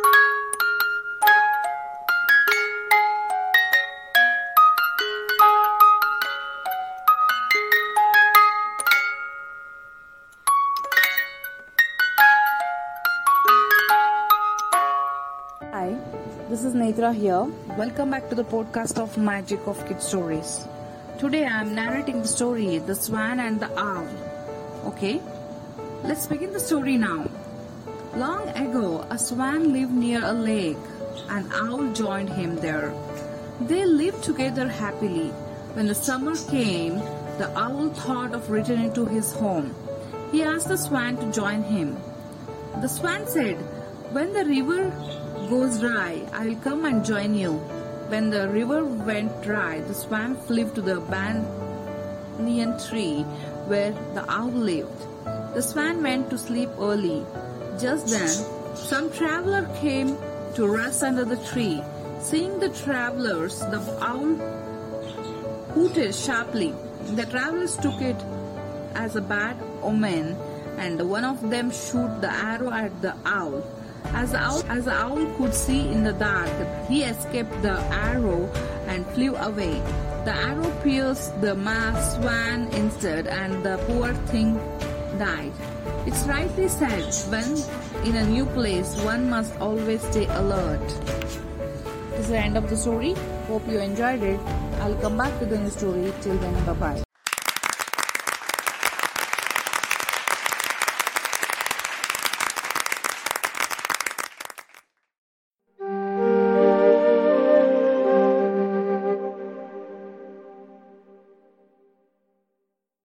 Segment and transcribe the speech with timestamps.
[0.00, 0.08] Hi,
[16.48, 17.44] this is Netra here.
[17.76, 20.66] Welcome back to the podcast of Magic of Kids Stories.
[21.18, 24.08] Today I am narrating the story The Swan and the Owl.
[24.86, 25.20] Okay,
[26.02, 27.29] let's begin the story now.
[28.16, 30.76] Long ago, a swan lived near a lake.
[31.28, 32.92] An owl joined him there.
[33.60, 35.28] They lived together happily.
[35.74, 36.98] When the summer came,
[37.38, 39.72] the owl thought of returning to his home.
[40.32, 41.96] He asked the swan to join him.
[42.80, 43.58] The swan said,
[44.10, 44.90] When the river
[45.48, 47.58] goes dry, I will come and join you.
[48.08, 53.22] When the river went dry, the swan flew to the banyan tree
[53.70, 55.00] where the owl lived.
[55.54, 57.24] The swan went to sleep early.
[57.78, 60.16] Just then, some traveler came
[60.54, 61.82] to rest under the tree.
[62.20, 64.34] Seeing the travelers, the owl
[65.74, 66.74] hooted sharply.
[67.14, 68.16] The travelers took it
[68.94, 70.36] as a bad omen,
[70.78, 73.62] and one of them shot the arrow at the owl.
[74.12, 76.50] As the owl, as the owl could see in the dark,
[76.88, 78.50] he escaped the arrow
[78.86, 79.80] and flew away.
[80.24, 84.58] The arrow pierced the ma swan instead, and the poor thing
[85.18, 85.52] died.
[86.06, 87.56] It's rightly said, when
[88.04, 90.86] in a new place, one must always stay alert.
[92.10, 93.14] This is the end of the story.
[93.48, 94.40] Hope you enjoyed it.
[94.80, 96.12] I'll come back to the new story.
[96.20, 97.09] Till then, bye bye.